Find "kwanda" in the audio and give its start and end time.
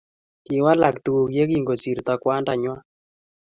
2.21-2.51